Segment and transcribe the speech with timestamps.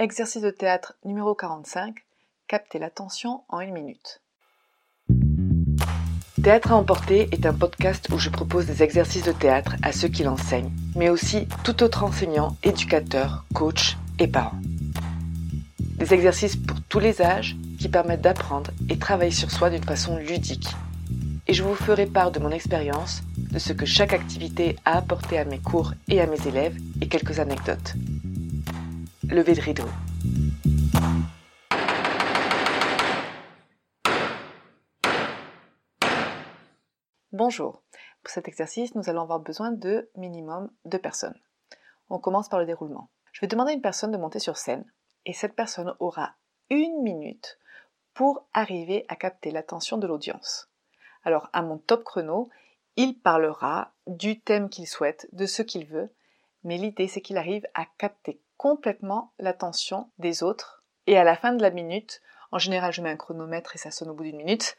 [0.00, 1.92] Exercice de théâtre numéro 45.
[2.46, 4.20] Capter l'attention en une minute.
[6.40, 10.06] Théâtre à emporter est un podcast où je propose des exercices de théâtre à ceux
[10.06, 14.60] qui l'enseignent, mais aussi tout autre enseignant, éducateur, coach et parents.
[15.80, 20.16] Des exercices pour tous les âges qui permettent d'apprendre et travailler sur soi d'une façon
[20.16, 20.68] ludique.
[21.48, 25.38] Et je vous ferai part de mon expérience, de ce que chaque activité a apporté
[25.38, 27.94] à mes cours et à mes élèves et quelques anecdotes.
[29.30, 29.84] Levez de rideau.
[37.32, 37.82] Bonjour.
[38.22, 41.38] Pour cet exercice, nous allons avoir besoin de minimum deux personnes.
[42.08, 43.10] On commence par le déroulement.
[43.32, 44.90] Je vais demander à une personne de monter sur scène
[45.26, 46.34] et cette personne aura
[46.70, 47.58] une minute
[48.14, 50.70] pour arriver à capter l'attention de l'audience.
[51.22, 52.48] Alors à mon top chrono,
[52.96, 56.14] il parlera du thème qu'il souhaite, de ce qu'il veut,
[56.64, 61.54] mais l'idée c'est qu'il arrive à capter complètement l'attention des autres et à la fin
[61.54, 62.20] de la minute,
[62.52, 64.76] en général je mets un chronomètre et ça sonne au bout d'une minute,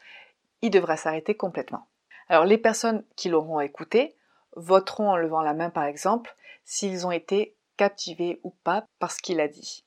[0.62, 1.88] il devra s'arrêter complètement.
[2.28, 4.14] Alors les personnes qui l'auront écouté
[4.54, 9.20] voteront en levant la main par exemple s'ils ont été captivés ou pas par ce
[9.20, 9.84] qu'il a dit.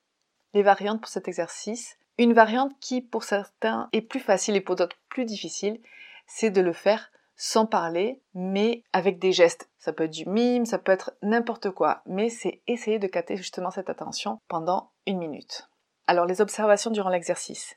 [0.52, 1.96] Les variantes pour cet exercice.
[2.18, 5.80] Une variante qui pour certains est plus facile et pour d'autres plus difficile,
[6.26, 9.68] c'est de le faire sans parler, mais avec des gestes.
[9.78, 13.36] Ça peut être du mime, ça peut être n'importe quoi, mais c'est essayer de capter
[13.36, 15.68] justement cette attention pendant une minute.
[16.06, 17.76] Alors les observations durant l'exercice.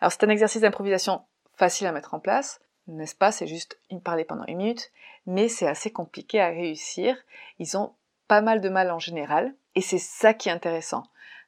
[0.00, 1.22] Alors c'est un exercice d'improvisation
[1.56, 3.32] facile à mettre en place n'est-ce pas?
[3.32, 4.90] C'est juste parler pendant une minute,
[5.26, 7.16] mais c'est assez compliqué à réussir.
[7.58, 7.94] Ils ont
[8.28, 11.04] pas mal de mal en général, et c'est ça qui est intéressant,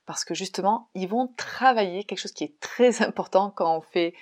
[0.06, 4.14] parce que justement, ils vont travailler quelque chose qui est très important quand on fait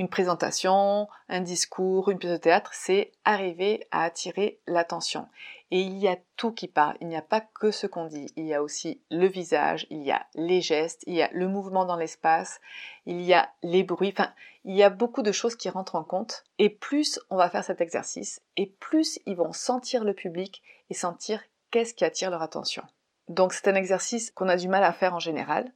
[0.00, 5.28] une présentation, un discours, une pièce de théâtre, c'est arriver à attirer l'attention.
[5.70, 8.32] Et il y a tout qui part, il n'y a pas que ce qu'on dit,
[8.34, 11.48] il y a aussi le visage, il y a les gestes, il y a le
[11.48, 12.62] mouvement dans l'espace,
[13.04, 14.32] il y a les bruits, enfin,
[14.64, 16.44] il y a beaucoup de choses qui rentrent en compte.
[16.58, 20.94] Et plus on va faire cet exercice, et plus ils vont sentir le public et
[20.94, 22.84] sentir qu'est-ce qui attire leur attention.
[23.28, 25.70] Donc c'est un exercice qu'on a du mal à faire en général,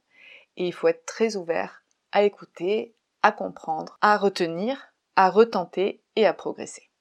[0.57, 6.27] et il faut être très ouvert à écouter, à comprendre, à retenir, à retenter et
[6.27, 6.91] à progresser.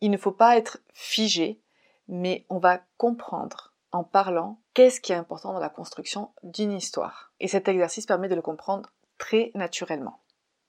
[0.00, 1.60] Il ne faut pas être figé,
[2.08, 7.30] mais on va comprendre en parlant qu'est-ce qui est important dans la construction d'une histoire.
[7.38, 10.18] Et cet exercice permet de le comprendre très naturellement.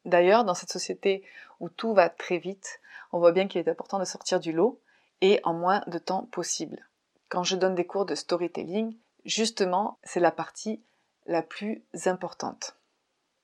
[0.05, 1.23] D'ailleurs, dans cette société
[1.59, 2.79] où tout va très vite,
[3.11, 4.79] on voit bien qu'il est important de sortir du lot
[5.21, 6.87] et en moins de temps possible.
[7.29, 8.95] Quand je donne des cours de storytelling,
[9.25, 10.83] justement, c'est la partie
[11.25, 12.75] la plus importante.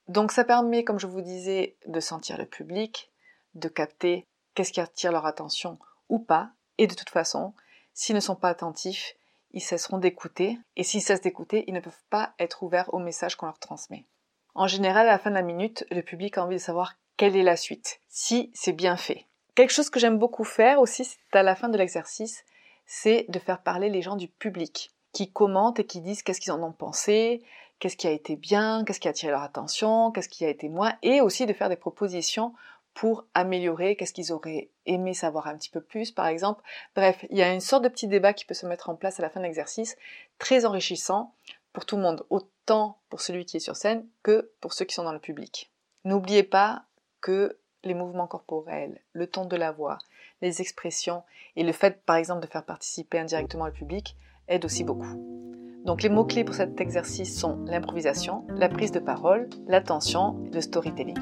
[0.07, 3.11] Donc ça permet, comme je vous disais, de sentir le public,
[3.55, 5.79] de capter qu'est-ce qui attire leur attention
[6.09, 7.53] ou pas, et de toute façon,
[7.93, 9.15] s'ils ne sont pas attentifs,
[9.51, 13.35] ils cesseront d'écouter, et s'ils cessent d'écouter, ils ne peuvent pas être ouverts au message
[13.35, 14.05] qu'on leur transmet.
[14.53, 17.35] En général, à la fin de la minute, le public a envie de savoir quelle
[17.35, 19.25] est la suite, si c'est bien fait.
[19.55, 22.44] Quelque chose que j'aime beaucoup faire aussi, c'est à la fin de l'exercice,
[22.85, 26.51] c'est de faire parler les gens du public, qui commentent et qui disent qu'est-ce qu'ils
[26.51, 27.41] en ont pensé,
[27.80, 30.69] qu'est-ce qui a été bien, qu'est-ce qui a attiré leur attention, qu'est-ce qui a été
[30.69, 32.53] moins, et aussi de faire des propositions
[32.94, 36.63] pour améliorer, qu'est-ce qu'ils auraient aimé savoir un petit peu plus, par exemple.
[36.96, 39.19] Bref, il y a une sorte de petit débat qui peut se mettre en place
[39.19, 39.97] à la fin de l'exercice,
[40.40, 41.34] très enrichissant
[41.74, 44.96] pour tout le monde, autant pour celui qui est sur scène que pour ceux qui
[44.96, 45.72] sont dans le public.
[46.06, 46.86] N'oubliez pas
[47.19, 49.97] que les mouvements corporels, le ton de la voix,
[50.42, 51.24] les expressions
[51.57, 54.16] et le fait, par exemple, de faire participer indirectement le public
[54.47, 55.64] aident aussi beaucoup.
[55.85, 61.18] Donc les mots-clés pour cet exercice sont l'improvisation, la prise de parole, l'attention le storytelling.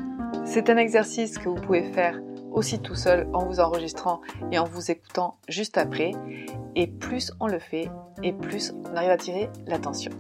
[0.45, 2.19] C'est un exercice que vous pouvez faire
[2.51, 4.21] aussi tout seul en vous enregistrant
[4.51, 6.11] et en vous écoutant juste après.
[6.75, 7.89] Et plus on le fait,
[8.21, 10.11] et plus on arrive à tirer l'attention.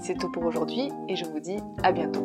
[0.00, 2.24] C'est tout pour aujourd'hui et je vous dis à bientôt.